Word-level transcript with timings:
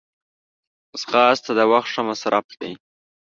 منډه 1.01 1.51
د 1.57 1.59
وخت 1.71 1.89
ښه 1.93 2.01
مصرف 2.09 2.45
دی 2.59 2.73